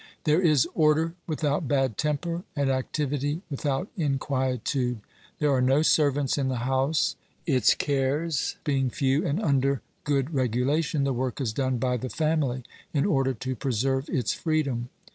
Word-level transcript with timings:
There 0.23 0.41
is 0.41 0.67
order 0.73 1.13
without 1.27 1.67
bad 1.67 1.95
temper, 1.95 2.43
and 2.55 2.71
activity 2.71 3.43
without 3.51 3.87
inquietude. 3.95 4.99
There 5.37 5.51
are 5.51 5.61
no 5.61 5.83
servants 5.83 6.39
in 6.39 6.47
the 6.47 6.65
house; 6.65 7.15
its 7.45 7.75
cares 7.75 8.55
being 8.63 8.89
few 8.89 9.23
and 9.23 9.39
under 9.39 9.83
good 10.03 10.33
regulation, 10.33 11.03
the 11.03 11.13
work 11.13 11.39
is 11.39 11.53
done 11.53 11.77
by 11.77 11.97
the 11.97 12.09
family 12.09 12.63
in 12.91 13.05
order 13.05 13.35
to 13.35 13.55
preserve 13.55 14.09
its 14.09 14.33
freedom. 14.33 14.89